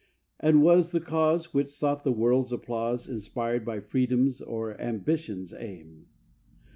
[0.39, 6.07] And was the cause, which sought the world's applause, Inspired by Freedom's or Ambition's aim?